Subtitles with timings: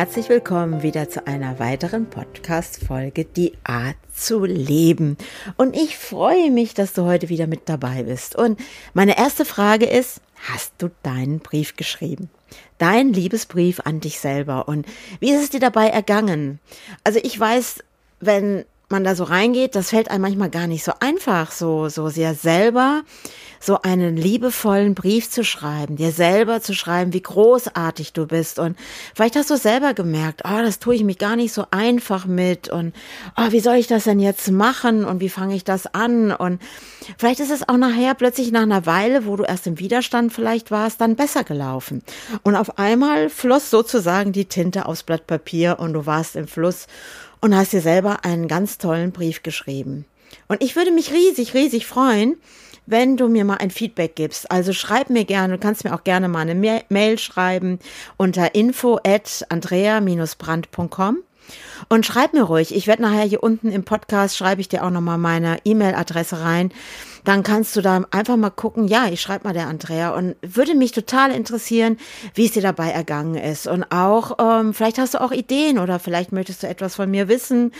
[0.00, 5.18] Herzlich willkommen wieder zu einer weiteren Podcast-Folge Die Art zu leben.
[5.58, 8.34] Und ich freue mich, dass du heute wieder mit dabei bist.
[8.34, 8.58] Und
[8.94, 12.30] meine erste Frage ist, hast du deinen Brief geschrieben?
[12.78, 14.68] Dein Liebesbrief an dich selber.
[14.68, 14.86] Und
[15.18, 16.60] wie ist es dir dabei ergangen?
[17.04, 17.84] Also ich weiß,
[18.20, 22.08] wenn man da so reingeht, das fällt einem manchmal gar nicht so einfach, so, so
[22.08, 23.02] sehr selber
[23.62, 28.58] so einen liebevollen Brief zu schreiben, dir selber zu schreiben, wie großartig du bist.
[28.58, 28.76] Und
[29.14, 32.70] vielleicht hast du selber gemerkt, oh, das tue ich mich gar nicht so einfach mit
[32.70, 32.94] und
[33.36, 36.32] oh, wie soll ich das denn jetzt machen und wie fange ich das an?
[36.32, 36.60] Und
[37.18, 40.70] vielleicht ist es auch nachher plötzlich nach einer Weile, wo du erst im Widerstand vielleicht
[40.70, 42.02] warst, dann besser gelaufen.
[42.42, 46.86] Und auf einmal floss sozusagen die Tinte aufs Blatt Papier und du warst im Fluss
[47.40, 50.04] und hast dir selber einen ganz tollen Brief geschrieben.
[50.48, 52.36] Und ich würde mich riesig, riesig freuen,
[52.86, 54.50] wenn du mir mal ein Feedback gibst.
[54.50, 57.78] Also schreib mir gerne, du kannst mir auch gerne mal eine Mail schreiben
[58.16, 61.18] unter info at andrea-brand.com.
[61.88, 62.74] Und schreib mir ruhig.
[62.74, 66.72] Ich werde nachher hier unten im Podcast, schreibe ich dir auch nochmal meine E-Mail-Adresse rein
[67.24, 70.74] dann kannst du da einfach mal gucken, ja, ich schreibe mal der Andrea und würde
[70.74, 71.98] mich total interessieren,
[72.34, 73.66] wie es dir dabei ergangen ist.
[73.66, 77.28] Und auch, ähm, vielleicht hast du auch Ideen oder vielleicht möchtest du etwas von mir
[77.28, 77.72] wissen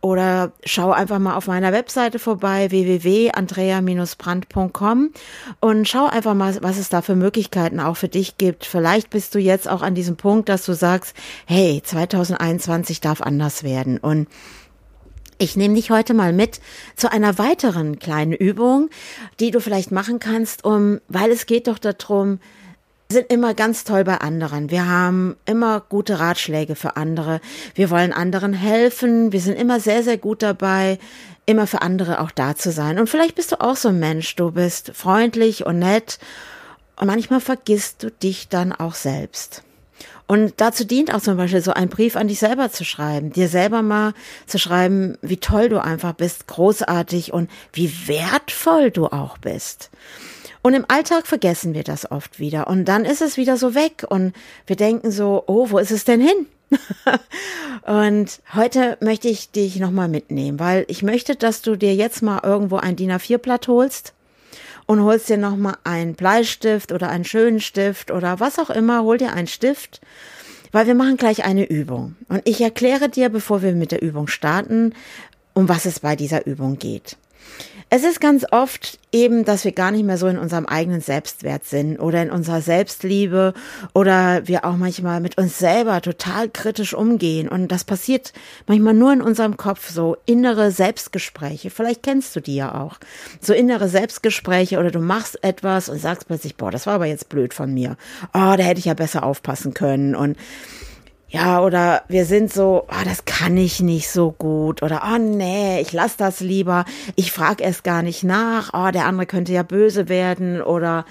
[0.00, 5.10] oder schau einfach mal auf meiner Webseite vorbei, www.andrea-brand.com
[5.60, 8.64] und schau einfach mal, was es da für Möglichkeiten auch für dich gibt.
[8.64, 11.14] Vielleicht bist du jetzt auch an diesem Punkt, dass du sagst,
[11.46, 14.26] hey, 2021 darf anders werden und
[15.38, 16.60] ich nehme dich heute mal mit
[16.96, 18.90] zu einer weiteren kleinen Übung,
[19.40, 22.38] die du vielleicht machen kannst, um, weil es geht doch darum,
[23.08, 24.70] sind immer ganz toll bei anderen.
[24.70, 27.40] Wir haben immer gute Ratschläge für andere.
[27.74, 29.32] Wir wollen anderen helfen.
[29.32, 30.98] Wir sind immer sehr, sehr gut dabei,
[31.46, 32.98] immer für andere auch da zu sein.
[32.98, 34.34] Und vielleicht bist du auch so ein Mensch.
[34.36, 36.18] Du bist freundlich und nett.
[36.96, 39.62] Und manchmal vergisst du dich dann auch selbst.
[40.26, 43.48] Und dazu dient auch zum Beispiel so ein Brief an dich selber zu schreiben, dir
[43.48, 44.14] selber mal
[44.46, 49.90] zu schreiben, wie toll du einfach bist, großartig und wie wertvoll du auch bist.
[50.62, 52.68] Und im Alltag vergessen wir das oft wieder.
[52.68, 54.32] Und dann ist es wieder so weg und
[54.66, 56.46] wir denken so, oh, wo ist es denn hin?
[57.86, 62.40] und heute möchte ich dich nochmal mitnehmen, weil ich möchte, dass du dir jetzt mal
[62.42, 64.14] irgendwo ein DIN A4-Blatt holst
[64.86, 69.18] und holst dir nochmal einen Bleistift oder einen schönen Stift oder was auch immer, hol
[69.18, 70.00] dir einen Stift,
[70.72, 72.16] weil wir machen gleich eine Übung.
[72.28, 74.94] Und ich erkläre dir, bevor wir mit der Übung starten,
[75.52, 77.16] um was es bei dieser Übung geht.
[77.90, 81.64] Es ist ganz oft eben, dass wir gar nicht mehr so in unserem eigenen Selbstwert
[81.64, 83.54] sind oder in unserer Selbstliebe
[83.92, 87.48] oder wir auch manchmal mit uns selber total kritisch umgehen.
[87.48, 88.32] Und das passiert
[88.66, 91.70] manchmal nur in unserem Kopf, so innere Selbstgespräche.
[91.70, 92.98] Vielleicht kennst du die ja auch.
[93.40, 97.28] So innere Selbstgespräche oder du machst etwas und sagst plötzlich, boah, das war aber jetzt
[97.28, 97.96] blöd von mir.
[98.32, 100.16] Oh, da hätte ich ja besser aufpassen können.
[100.16, 100.36] Und
[101.34, 104.84] ja, oder wir sind so, oh, das kann ich nicht so gut.
[104.84, 106.84] Oder, oh nee, ich lass das lieber.
[107.16, 108.70] Ich frag erst gar nicht nach.
[108.72, 110.62] Oh, der andere könnte ja böse werden.
[110.62, 111.04] Oder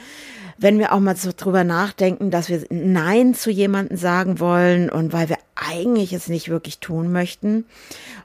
[0.57, 5.11] wenn wir auch mal so drüber nachdenken, dass wir Nein zu jemandem sagen wollen und
[5.11, 7.65] weil wir eigentlich es nicht wirklich tun möchten.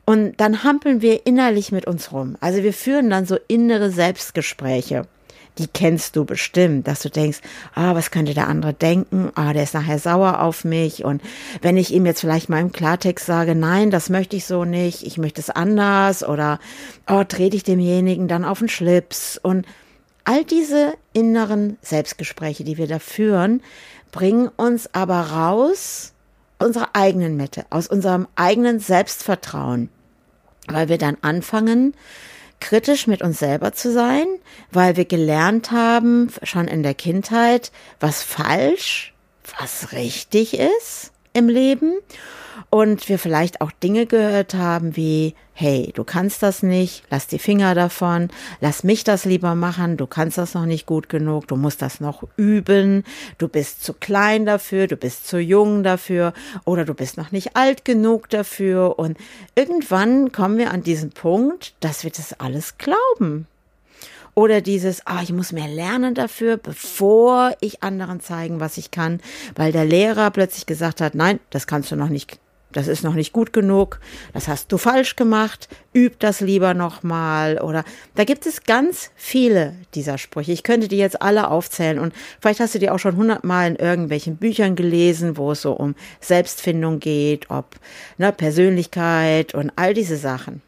[0.06, 2.36] Und dann hampeln wir innerlich mit uns rum.
[2.38, 5.08] Also wir führen dann so innere Selbstgespräche
[5.58, 7.40] die kennst du bestimmt, dass du denkst,
[7.74, 9.30] ah, was könnte der andere denken?
[9.34, 11.04] Ah, der ist nachher sauer auf mich.
[11.04, 11.22] Und
[11.60, 15.02] wenn ich ihm jetzt vielleicht mal im Klartext sage, nein, das möchte ich so nicht,
[15.02, 16.58] ich möchte es anders oder
[17.08, 19.66] oh, trete ich demjenigen dann auf den Schlips und
[20.24, 23.62] all diese inneren Selbstgespräche, die wir da führen,
[24.12, 26.12] bringen uns aber raus
[26.58, 29.88] unserer eigenen Mitte, aus unserem eigenen Selbstvertrauen,
[30.66, 31.94] weil wir dann anfangen,
[32.60, 34.26] kritisch mit uns selber zu sein,
[34.70, 39.14] weil wir gelernt haben, schon in der Kindheit, was falsch,
[39.58, 41.94] was richtig ist im Leben.
[42.70, 47.40] Und wir vielleicht auch Dinge gehört haben wie, hey, du kannst das nicht, lass die
[47.40, 48.28] Finger davon,
[48.60, 51.98] lass mich das lieber machen, du kannst das noch nicht gut genug, du musst das
[51.98, 53.02] noch üben,
[53.38, 56.32] du bist zu klein dafür, du bist zu jung dafür
[56.64, 59.18] oder du bist noch nicht alt genug dafür und
[59.56, 63.48] irgendwann kommen wir an diesen Punkt, dass wir das alles glauben.
[64.36, 69.20] Oder dieses, ah, ich muss mehr lernen dafür, bevor ich anderen zeigen, was ich kann,
[69.56, 72.38] weil der Lehrer plötzlich gesagt hat, nein, das kannst du noch nicht
[72.72, 74.00] das ist noch nicht gut genug,
[74.34, 77.84] das hast du falsch gemacht, üb das lieber nochmal oder
[78.14, 80.52] da gibt es ganz viele dieser Sprüche.
[80.52, 83.76] Ich könnte die jetzt alle aufzählen und vielleicht hast du die auch schon hundertmal in
[83.76, 87.76] irgendwelchen Büchern gelesen, wo es so um Selbstfindung geht, ob
[88.18, 90.62] ne, Persönlichkeit und all diese Sachen.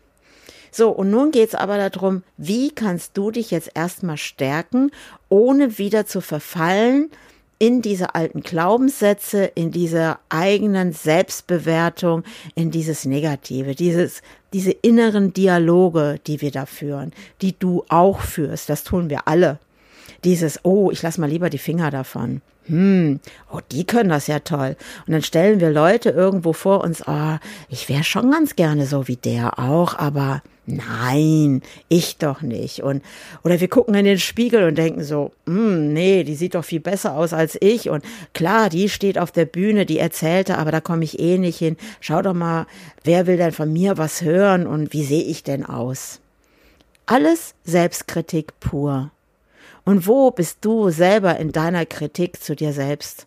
[0.73, 4.93] So, und nun geht's aber darum, wie kannst du dich jetzt erstmal stärken,
[5.29, 7.11] ohne wieder zu verfallen
[7.61, 12.25] in diese alten Glaubenssätze, in diese eigenen Selbstbewertung,
[12.55, 14.23] in dieses Negative, dieses,
[14.55, 17.13] diese inneren Dialoge, die wir da führen,
[17.43, 18.71] die du auch führst.
[18.71, 19.59] Das tun wir alle.
[20.25, 22.41] Dieses, oh, ich lass mal lieber die Finger davon.
[22.65, 23.21] Hm,
[23.53, 24.75] oh, die können das ja toll.
[25.07, 27.37] Und dann stellen wir Leute irgendwo vor uns, oh,
[27.69, 32.83] ich wäre schon ganz gerne so wie der auch, aber Nein, ich doch nicht.
[32.83, 33.03] Und,
[33.43, 36.81] oder wir gucken in den Spiegel und denken so, hm, nee, die sieht doch viel
[36.81, 37.91] besser aus als ich.
[37.91, 41.59] Und klar, die steht auf der Bühne, die erzählte, aber da komme ich eh nicht
[41.59, 41.77] hin.
[42.01, 42.67] Schau doch mal,
[43.05, 46.21] wer will denn von mir was hören und wie sehe ich denn aus?
[47.07, 49.11] Alles Selbstkritik pur.
[49.85, 53.27] Und wo bist du selber in deiner Kritik zu dir selbst?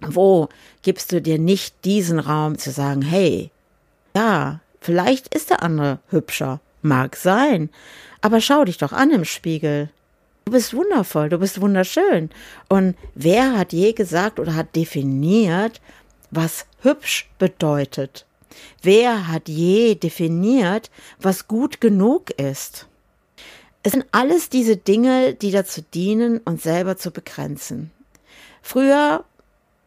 [0.00, 0.48] Wo
[0.82, 3.50] gibst du dir nicht diesen Raum zu sagen, hey,
[4.16, 6.60] ja, Vielleicht ist der andere hübscher.
[6.82, 7.70] Mag sein.
[8.20, 9.90] Aber schau dich doch an im Spiegel.
[10.44, 12.30] Du bist wundervoll, du bist wunderschön.
[12.68, 15.80] Und wer hat je gesagt oder hat definiert,
[16.30, 18.26] was hübsch bedeutet?
[18.82, 20.90] Wer hat je definiert,
[21.20, 22.86] was gut genug ist?
[23.82, 27.90] Es sind alles diese Dinge, die dazu dienen, uns selber zu begrenzen.
[28.62, 29.24] Früher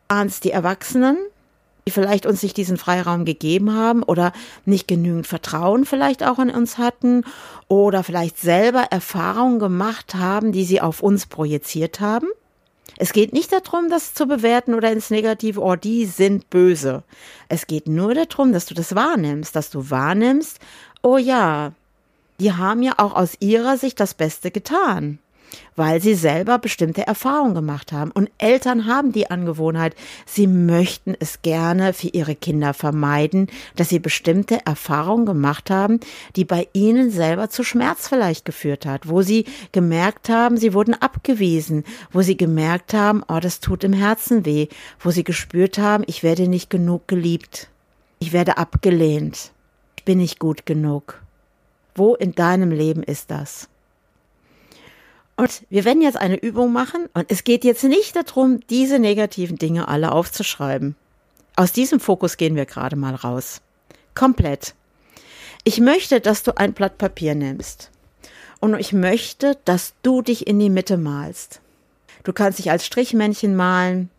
[0.07, 1.17] waren es die Erwachsenen,
[1.85, 4.31] die vielleicht uns nicht diesen Freiraum gegeben haben oder
[4.65, 7.23] nicht genügend Vertrauen vielleicht auch in uns hatten
[7.67, 12.27] oder vielleicht selber Erfahrungen gemacht haben, die sie auf uns projiziert haben.
[12.97, 17.03] Es geht nicht darum, das zu bewerten oder ins Negative, oh, die sind böse.
[17.49, 20.59] Es geht nur darum, dass du das wahrnimmst, dass du wahrnimmst,
[21.01, 21.71] oh ja,
[22.39, 25.19] die haben ja auch aus ihrer Sicht das Beste getan
[25.75, 28.11] weil sie selber bestimmte Erfahrungen gemacht haben.
[28.11, 29.95] Und Eltern haben die Angewohnheit,
[30.25, 35.99] sie möchten es gerne für ihre Kinder vermeiden, dass sie bestimmte Erfahrungen gemacht haben,
[36.35, 40.93] die bei ihnen selber zu Schmerz vielleicht geführt hat, wo sie gemerkt haben, sie wurden
[40.93, 44.67] abgewiesen, wo sie gemerkt haben, oh, das tut im Herzen weh,
[44.99, 47.69] wo sie gespürt haben, ich werde nicht genug geliebt,
[48.19, 49.51] ich werde abgelehnt,
[49.97, 51.21] ich bin nicht gut genug.
[51.95, 53.69] Wo in deinem Leben ist das?
[55.35, 59.57] Und wir werden jetzt eine Übung machen und es geht jetzt nicht darum, diese negativen
[59.57, 60.95] Dinge alle aufzuschreiben.
[61.55, 63.61] Aus diesem Fokus gehen wir gerade mal raus.
[64.15, 64.75] Komplett.
[65.63, 67.89] Ich möchte, dass du ein Blatt Papier nimmst.
[68.59, 71.61] Und ich möchte, dass du dich in die Mitte malst.
[72.23, 74.09] Du kannst dich als Strichmännchen malen.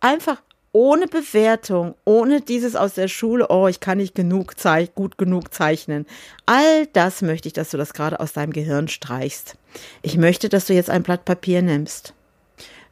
[0.00, 4.54] Einfach ohne Bewertung, ohne dieses aus der Schule, oh, ich kann nicht genug
[4.94, 6.06] gut genug zeichnen.
[6.46, 9.56] All das möchte ich, dass du das gerade aus deinem Gehirn streichst.
[10.02, 12.14] Ich möchte, dass du jetzt ein Blatt Papier nimmst.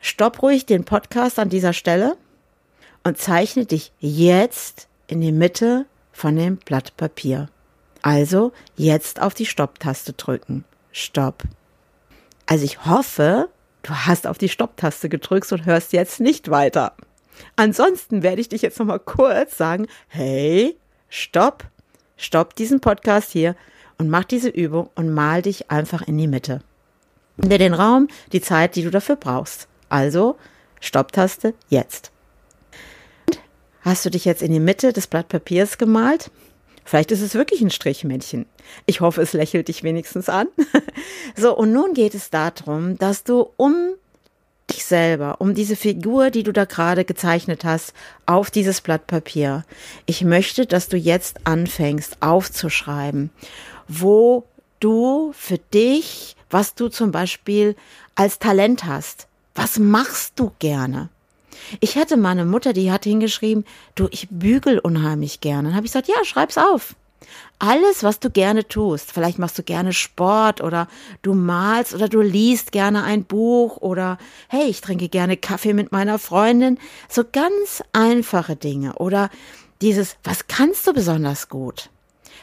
[0.00, 2.16] Stopp ruhig den Podcast an dieser Stelle
[3.04, 7.48] und zeichne dich jetzt in die Mitte von dem Blatt Papier.
[8.02, 10.64] Also jetzt auf die Stopptaste drücken.
[10.92, 11.44] Stopp.
[12.46, 13.48] Also ich hoffe,
[13.82, 16.94] du hast auf die Stopptaste gedrückt und hörst jetzt nicht weiter.
[17.56, 20.76] Ansonsten werde ich dich jetzt nochmal kurz sagen, hey,
[21.08, 21.64] stopp,
[22.16, 23.56] stopp diesen Podcast hier
[23.98, 26.62] und mach diese Übung und mal dich einfach in die Mitte.
[27.36, 29.68] Nimm dir den Raum, die Zeit, die du dafür brauchst.
[29.88, 30.36] Also,
[30.80, 32.12] Stopptaste jetzt.
[33.80, 36.30] Hast du dich jetzt in die Mitte des Blatt Papiers gemalt?
[36.84, 38.46] Vielleicht ist es wirklich ein Strichmännchen.
[38.86, 40.48] Ich hoffe, es lächelt dich wenigstens an.
[41.36, 43.94] so, und nun geht es darum, dass du um
[44.70, 47.94] dich selber, um diese Figur, die du da gerade gezeichnet hast,
[48.26, 49.64] auf dieses Blatt Papier.
[50.06, 53.30] Ich möchte, dass du jetzt anfängst aufzuschreiben,
[53.86, 54.44] wo
[54.80, 57.76] du für dich, was du zum Beispiel
[58.14, 59.26] als Talent hast.
[59.54, 61.08] Was machst du gerne?
[61.80, 65.68] Ich hatte meine Mutter, die hat hingeschrieben, du, ich bügel unheimlich gerne.
[65.68, 66.94] Dann habe ich gesagt, ja, schreib's auf.
[67.58, 69.12] Alles, was du gerne tust.
[69.12, 70.86] Vielleicht machst du gerne Sport oder
[71.22, 75.90] du malst oder du liest gerne ein Buch oder hey, ich trinke gerne Kaffee mit
[75.90, 76.78] meiner Freundin.
[77.08, 79.30] So ganz einfache Dinge oder
[79.82, 81.90] dieses, was kannst du besonders gut?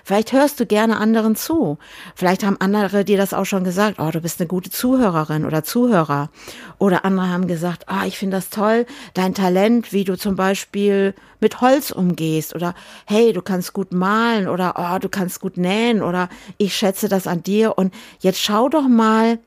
[0.05, 1.79] Vielleicht hörst du gerne anderen zu.
[2.13, 4.00] Vielleicht haben andere dir das auch schon gesagt.
[4.00, 6.29] Oh, du bist eine gute Zuhörerin oder Zuhörer.
[6.77, 8.85] Oder andere haben gesagt, ah, oh, ich finde das toll,
[9.15, 12.53] dein Talent, wie du zum Beispiel mit Holz umgehst.
[12.53, 12.75] Oder
[13.07, 14.47] hey, du kannst gut malen.
[14.47, 16.03] Oder oh, du kannst gut nähen.
[16.03, 17.75] Oder ich schätze das an dir.
[17.75, 19.39] Und jetzt schau doch mal,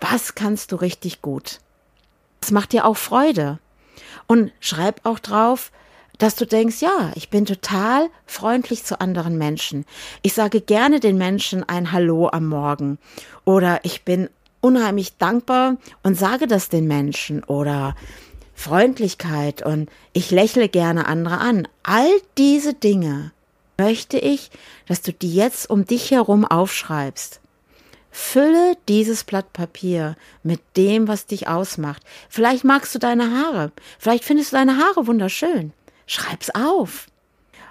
[0.00, 1.60] was kannst du richtig gut?
[2.40, 3.58] Das macht dir auch Freude.
[4.26, 5.70] Und schreib auch drauf,
[6.18, 9.84] dass du denkst, ja, ich bin total freundlich zu anderen Menschen.
[10.22, 12.98] Ich sage gerne den Menschen ein Hallo am Morgen
[13.44, 14.28] oder ich bin
[14.60, 17.96] unheimlich dankbar und sage das den Menschen oder
[18.54, 21.66] Freundlichkeit und ich lächle gerne andere an.
[21.82, 23.32] All diese Dinge
[23.76, 24.50] möchte ich,
[24.86, 27.40] dass du die jetzt um dich herum aufschreibst.
[28.12, 32.02] Fülle dieses Blatt Papier mit dem, was dich ausmacht.
[32.28, 33.72] Vielleicht magst du deine Haare.
[33.98, 35.72] Vielleicht findest du deine Haare wunderschön.
[36.06, 37.06] Schreib's auf.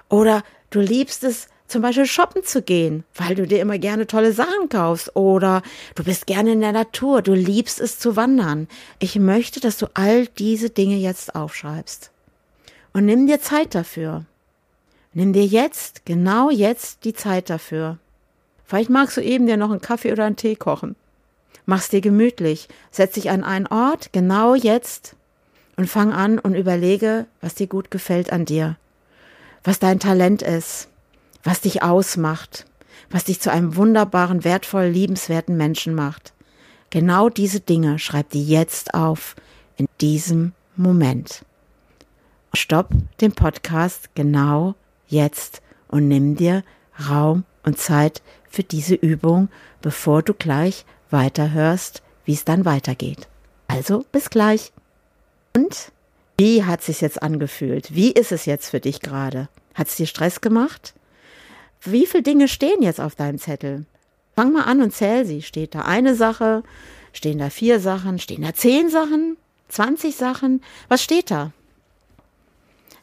[0.09, 4.33] Oder du liebst es, zum Beispiel shoppen zu gehen, weil du dir immer gerne tolle
[4.33, 5.15] Sachen kaufst.
[5.15, 5.61] Oder
[5.95, 8.67] du bist gerne in der Natur, du liebst es zu wandern.
[8.99, 12.11] Ich möchte, dass du all diese Dinge jetzt aufschreibst.
[12.93, 14.25] Und nimm dir Zeit dafür.
[15.13, 17.97] Nimm dir jetzt, genau jetzt, die Zeit dafür.
[18.65, 20.95] Vielleicht magst du eben dir noch einen Kaffee oder einen Tee kochen.
[21.65, 25.15] Mach's dir gemütlich, setz dich an einen Ort, genau jetzt,
[25.81, 28.77] und fang an und überlege, was dir gut gefällt an dir,
[29.63, 30.89] was dein Talent ist,
[31.43, 32.67] was dich ausmacht,
[33.09, 36.33] was dich zu einem wunderbaren, wertvoll, liebenswerten Menschen macht.
[36.91, 39.35] Genau diese Dinge schreib dir jetzt auf,
[39.75, 41.43] in diesem Moment.
[42.53, 44.75] Stopp den Podcast genau
[45.07, 46.63] jetzt und nimm dir
[47.09, 49.49] Raum und Zeit für diese Übung,
[49.81, 53.27] bevor du gleich weiterhörst, wie es dann weitergeht.
[53.67, 54.71] Also bis gleich.
[55.55, 55.91] Und
[56.37, 57.93] wie hat es sich jetzt angefühlt?
[57.93, 59.49] Wie ist es jetzt für dich gerade?
[59.73, 60.93] Hat es dir Stress gemacht?
[61.81, 63.85] Wie viele Dinge stehen jetzt auf deinem Zettel?
[64.35, 65.41] Fang mal an und zähl sie.
[65.41, 66.63] Steht da eine Sache?
[67.13, 68.19] Stehen da vier Sachen?
[68.19, 69.37] Stehen da zehn Sachen?
[69.69, 70.63] 20 Sachen?
[70.89, 71.51] Was steht da?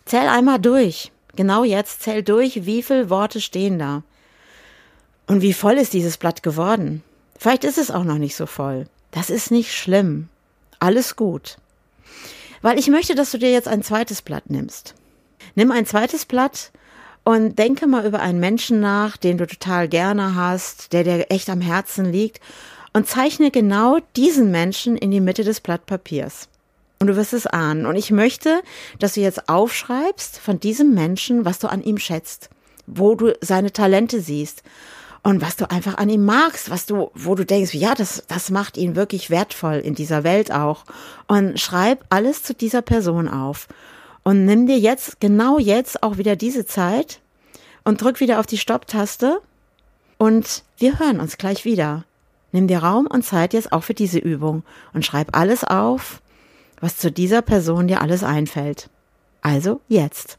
[0.04, 1.12] Zähl einmal durch.
[1.36, 4.02] Genau jetzt zähl durch, wie viele Worte stehen da.
[5.26, 7.02] Und wie voll ist dieses Blatt geworden?
[7.38, 8.86] Vielleicht ist es auch noch nicht so voll.
[9.12, 10.28] Das ist nicht schlimm.
[10.80, 11.58] Alles gut.
[12.62, 14.94] Weil ich möchte, dass du dir jetzt ein zweites Blatt nimmst.
[15.54, 16.72] Nimm ein zweites Blatt
[17.24, 21.50] und denke mal über einen Menschen nach, den du total gerne hast, der dir echt
[21.50, 22.40] am Herzen liegt
[22.92, 26.48] und zeichne genau diesen Menschen in die Mitte des Blatt Papiers.
[27.00, 27.86] Und du wirst es ahnen.
[27.86, 28.60] Und ich möchte,
[28.98, 32.50] dass du jetzt aufschreibst von diesem Menschen, was du an ihm schätzt,
[32.86, 34.62] wo du seine Talente siehst
[35.22, 38.50] und was du einfach an ihm magst, was du, wo du denkst, ja, das, das
[38.50, 40.84] macht ihn wirklich wertvoll in dieser Welt auch.
[41.26, 43.68] Und schreib alles zu dieser Person auf.
[44.22, 47.20] Und nimm dir jetzt, genau jetzt auch wieder diese Zeit
[47.84, 49.40] und drück wieder auf die Stopptaste.
[50.18, 52.04] Und wir hören uns gleich wieder.
[52.52, 54.62] Nimm dir Raum und Zeit jetzt auch für diese Übung
[54.94, 56.22] und schreib alles auf,
[56.80, 58.88] was zu dieser Person dir alles einfällt.
[59.42, 60.38] Also jetzt.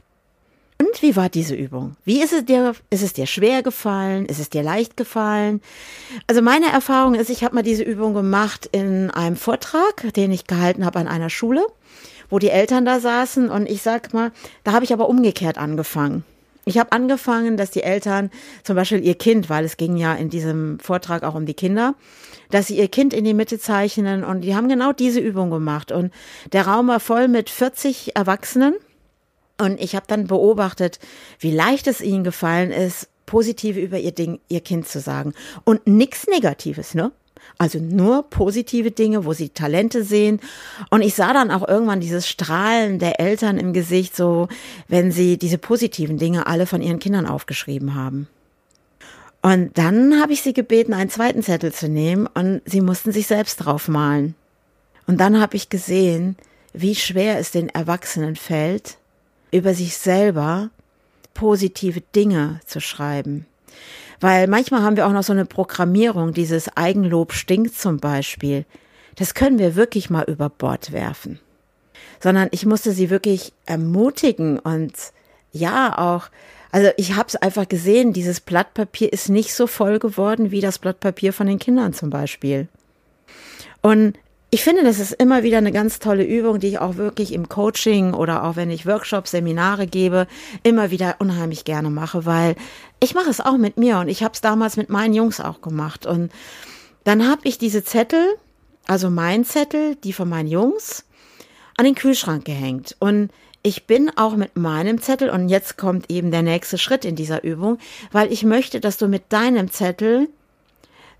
[0.81, 1.97] Und wie war diese Übung?
[2.05, 4.25] Wie ist es dir, ist es dir schwer gefallen?
[4.25, 5.61] Ist es dir leicht gefallen?
[6.25, 10.47] Also meine Erfahrung ist, ich habe mal diese Übung gemacht in einem Vortrag, den ich
[10.47, 11.67] gehalten habe an einer Schule,
[12.29, 14.31] wo die Eltern da saßen und ich sag mal,
[14.63, 16.23] da habe ich aber umgekehrt angefangen.
[16.63, 18.31] Ich habe angefangen, dass die Eltern
[18.63, 21.95] zum Beispiel ihr Kind, weil es ging ja in diesem Vortrag auch um die Kinder,
[22.51, 25.91] dass sie ihr Kind in die Mitte zeichnen und die haben genau diese Übung gemacht
[25.91, 26.13] und
[26.53, 28.75] der Raum war voll mit 40 Erwachsenen
[29.59, 30.99] und ich habe dann beobachtet,
[31.39, 35.33] wie leicht es ihnen gefallen ist, positiv über ihr Ding, ihr Kind zu sagen.
[35.63, 37.11] Und nichts Negatives, ne?
[37.57, 40.39] Also nur positive Dinge, wo sie Talente sehen.
[40.89, 44.47] Und ich sah dann auch irgendwann dieses Strahlen der Eltern im Gesicht, so
[44.87, 48.27] wenn sie diese positiven Dinge alle von ihren Kindern aufgeschrieben haben.
[49.41, 53.27] Und dann habe ich sie gebeten, einen zweiten Zettel zu nehmen und sie mussten sich
[53.27, 54.35] selbst drauf malen.
[55.07, 56.35] Und dann habe ich gesehen,
[56.73, 58.98] wie schwer es den Erwachsenen fällt,
[59.51, 60.69] über sich selber
[61.33, 63.45] positive Dinge zu schreiben.
[64.19, 68.65] Weil manchmal haben wir auch noch so eine Programmierung, dieses Eigenlob stinkt zum Beispiel.
[69.15, 71.39] Das können wir wirklich mal über Bord werfen.
[72.19, 74.93] Sondern ich musste sie wirklich ermutigen und
[75.51, 76.29] ja auch,
[76.71, 80.61] also ich habe es einfach gesehen, dieses Blatt Papier ist nicht so voll geworden wie
[80.61, 82.67] das Blatt Papier von den Kindern zum Beispiel.
[83.81, 84.17] Und
[84.51, 87.49] ich finde, das ist immer wieder eine ganz tolle Übung, die ich auch wirklich im
[87.49, 90.25] Coaching oder auch wenn ich Workshops, Seminare gebe,
[90.63, 92.55] immer wieder unheimlich gerne mache, weil
[92.99, 95.61] ich mache es auch mit mir und ich habe es damals mit meinen Jungs auch
[95.61, 96.07] gemacht.
[96.07, 96.31] Und
[97.03, 98.25] dann habe ich diese Zettel,
[98.87, 101.05] also mein Zettel, die von meinen Jungs,
[101.77, 102.95] an den Kühlschrank gehängt.
[102.99, 103.29] Und
[103.61, 107.43] ich bin auch mit meinem Zettel, und jetzt kommt eben der nächste Schritt in dieser
[107.43, 107.77] Übung,
[108.11, 110.27] weil ich möchte, dass du mit deinem Zettel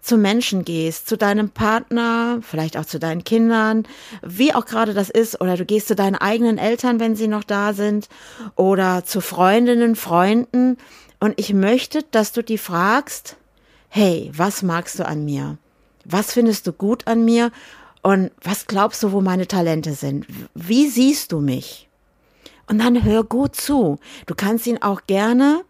[0.02, 3.84] zu Menschen gehst, zu deinem Partner, vielleicht auch zu deinen Kindern,
[4.22, 7.44] wie auch gerade das ist, oder du gehst zu deinen eigenen Eltern, wenn sie noch
[7.44, 8.08] da sind,
[8.56, 10.78] oder zu Freundinnen, Freunden.
[11.20, 13.36] Und ich möchte, dass du die fragst,
[13.90, 15.58] hey, was magst du an mir?
[16.06, 17.52] Was findest du gut an mir?
[18.02, 20.26] Und was glaubst du, wo meine Talente sind?
[20.54, 21.90] Wie siehst du mich?
[22.68, 24.00] Und dann hör gut zu.
[24.28, 25.64] Du kannst ihn auch gerne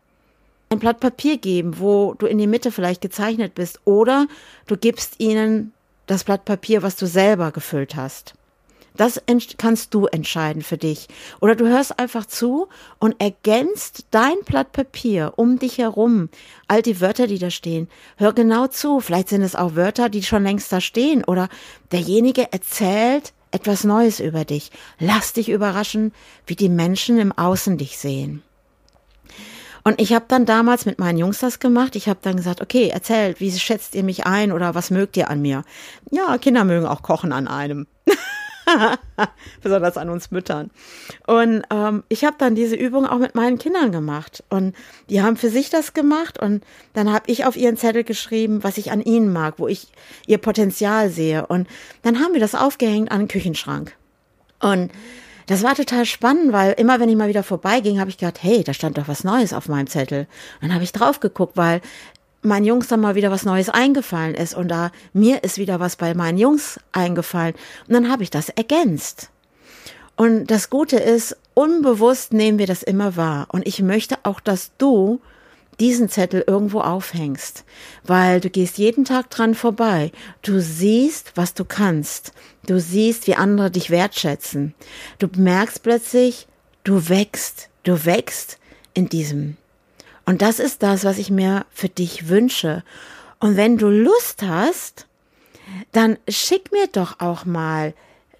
[0.69, 4.27] ein Blatt Papier geben, wo du in die Mitte vielleicht gezeichnet bist, oder
[4.67, 5.73] du gibst ihnen
[6.07, 8.33] das Blatt Papier, was du selber gefüllt hast.
[8.99, 9.21] Das
[9.57, 11.07] kannst du entscheiden für dich.
[11.39, 12.67] Oder du hörst einfach zu
[12.99, 16.27] und ergänzt dein Blatt Papier um dich herum.
[16.67, 17.87] All die Wörter, die da stehen.
[18.17, 18.99] Hör genau zu.
[18.99, 21.23] Vielleicht sind es auch Wörter, die schon längst da stehen.
[21.23, 21.47] Oder
[21.93, 24.69] derjenige erzählt etwas Neues über dich.
[24.99, 26.11] Lass dich überraschen,
[26.45, 28.43] wie die Menschen im Außen dich sehen.
[29.83, 31.95] Und ich habe dann damals mit meinen Jungs das gemacht.
[31.95, 35.29] Ich habe dann gesagt, okay, erzählt, wie schätzt ihr mich ein oder was mögt ihr
[35.29, 35.63] an mir?
[36.11, 37.87] Ja, Kinder mögen auch kochen an einem.
[39.61, 40.69] Besonders an uns Müttern.
[41.25, 44.43] Und ähm, ich habe dann diese Übung auch mit meinen Kindern gemacht.
[44.49, 44.75] Und
[45.09, 46.39] die haben für sich das gemacht.
[46.39, 49.87] Und dann habe ich auf ihren Zettel geschrieben, was ich an ihnen mag, wo ich
[50.27, 51.47] ihr Potenzial sehe.
[51.47, 51.67] Und
[52.01, 53.95] dann haben wir das aufgehängt an den Küchenschrank.
[54.59, 54.91] Und
[55.49, 58.63] das war total spannend, weil immer wenn ich mal wieder vorbeiging, habe ich gedacht, hey,
[58.63, 60.27] da stand doch was Neues auf meinem Zettel.
[60.61, 61.81] Dann habe ich drauf geguckt, weil
[62.43, 65.95] meinen Jungs dann mal wieder was Neues eingefallen ist und da mir ist wieder was
[65.95, 67.55] bei meinen Jungs eingefallen
[67.87, 69.31] und dann habe ich das ergänzt.
[70.15, 74.69] Und das Gute ist, unbewusst nehmen wir das immer wahr und ich möchte auch, dass
[74.77, 75.19] du
[75.79, 77.63] diesen Zettel irgendwo aufhängst,
[78.03, 80.11] weil du gehst jeden Tag dran vorbei.
[80.41, 82.33] Du siehst, was du kannst.
[82.65, 84.73] Du siehst, wie andere dich wertschätzen.
[85.17, 86.47] Du merkst plötzlich,
[86.83, 87.69] du wächst.
[87.83, 88.59] Du wächst
[88.93, 89.57] in diesem
[90.29, 92.83] und das ist das, was ich mir für dich wünsche.
[93.39, 95.07] Und wenn du Lust hast,
[95.91, 97.95] dann schick mir doch auch mal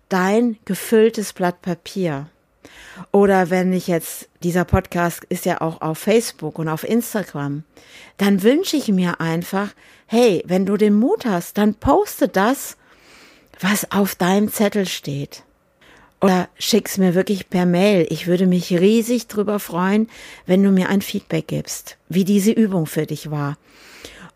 [0.08, 2.28] dein gefülltes Blatt Papier.
[3.12, 7.64] Oder wenn ich jetzt, dieser Podcast ist ja auch auf Facebook und auf Instagram,
[8.18, 9.70] dann wünsche ich mir einfach,
[10.06, 12.78] hey, wenn du den Mut hast, dann poste das,
[13.60, 15.44] was auf deinem Zettel steht.
[16.22, 18.06] Oder schick's mir wirklich per Mail.
[18.10, 20.10] Ich würde mich riesig drüber freuen,
[20.46, 23.58] wenn du mir ein Feedback gibst, wie diese Übung für dich war.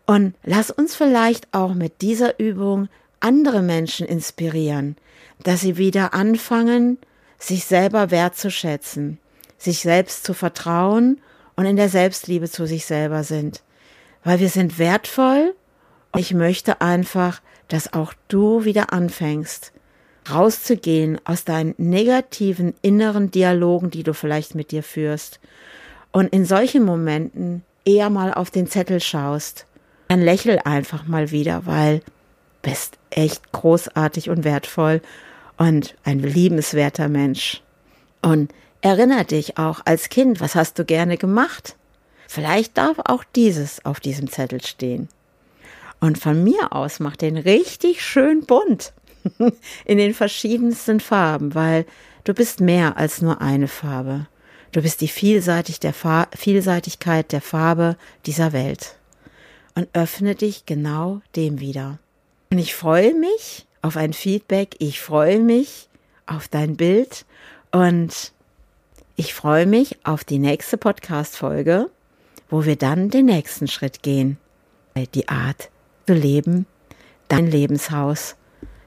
[0.06, 2.88] Und lass uns vielleicht auch mit dieser Übung
[3.20, 4.96] andere Menschen inspirieren,
[5.42, 6.98] dass sie wieder anfangen,
[7.46, 9.18] sich selber wertzuschätzen,
[9.58, 11.20] sich selbst zu vertrauen
[11.56, 13.62] und in der Selbstliebe zu sich selber sind.
[14.22, 15.54] Weil wir sind wertvoll
[16.12, 19.72] und ich möchte einfach, dass auch du wieder anfängst,
[20.30, 25.40] rauszugehen aus deinen negativen inneren Dialogen, die du vielleicht mit dir führst.
[26.12, 29.66] Und in solchen Momenten eher mal auf den Zettel schaust.
[30.08, 32.00] Dann lächel einfach mal wieder, weil
[32.62, 35.02] bist echt großartig und wertvoll
[35.56, 37.62] und ein liebenswerter Mensch.
[38.22, 41.76] Und erinnere dich auch als Kind, was hast du gerne gemacht?
[42.26, 45.08] Vielleicht darf auch dieses auf diesem Zettel stehen.
[46.00, 48.92] Und von mir aus mach den richtig schön bunt.
[49.84, 51.86] in den verschiedensten Farben, weil
[52.24, 54.26] du bist mehr als nur eine Farbe.
[54.72, 58.96] Du bist die Vielseitig der Fa Vielseitigkeit der Farbe dieser Welt.
[59.74, 61.98] Und öffne dich genau dem wieder.
[62.50, 64.76] Und ich freue mich auf ein Feedback.
[64.78, 65.88] Ich freue mich
[66.26, 67.26] auf dein Bild
[67.70, 68.32] und
[69.14, 71.90] ich freue mich auf die nächste Podcast-Folge,
[72.48, 74.38] wo wir dann den nächsten Schritt gehen.
[75.14, 75.70] Die Art
[76.06, 76.66] zu leben,
[77.28, 78.36] dein Lebenshaus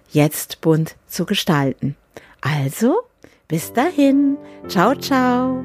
[0.10, 1.96] jetzt bunt zu gestalten.
[2.42, 3.02] Also,
[3.48, 4.38] bis dahin.
[4.68, 5.64] Ciao, ciao.